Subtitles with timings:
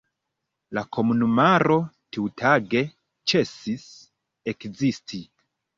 [0.77, 1.77] La komunumaro
[2.17, 2.83] tiutage
[3.33, 3.89] ĉesis
[4.55, 5.27] ekzisti.